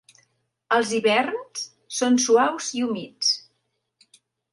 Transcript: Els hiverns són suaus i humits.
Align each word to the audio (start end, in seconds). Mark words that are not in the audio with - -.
Els 0.77 0.93
hiverns 0.99 1.65
són 1.97 2.17
suaus 2.23 2.71
i 2.79 2.81
humits. 2.87 3.31